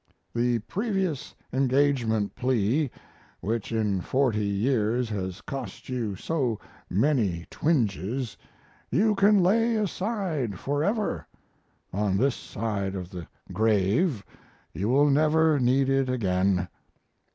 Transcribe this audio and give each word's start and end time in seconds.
The 0.33 0.57
previous 0.57 1.35
engagement 1.53 2.33
plea, 2.33 2.89
which 3.39 3.71
in 3.71 4.01
forty 4.01 4.47
years 4.47 5.09
has 5.09 5.41
cost 5.41 5.89
you 5.89 6.15
so 6.15 6.59
many 6.89 7.45
twinges, 7.51 8.35
you 8.89 9.13
can 9.13 9.43
lay 9.43 9.75
aside 9.75 10.57
forever; 10.57 11.27
on 11.93 12.17
this 12.17 12.33
side 12.33 12.95
of 12.95 13.11
the 13.11 13.27
grave 13.53 14.25
you 14.73 14.89
will 14.89 15.11
never 15.11 15.59
need 15.59 15.87
it 15.87 16.09
again. 16.09 16.67